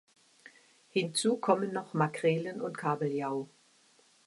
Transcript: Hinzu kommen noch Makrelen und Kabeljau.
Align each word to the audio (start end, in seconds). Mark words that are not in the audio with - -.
Hinzu 0.89 1.37
kommen 1.37 1.73
noch 1.73 1.93
Makrelen 1.93 2.59
und 2.59 2.75
Kabeljau. 2.75 3.47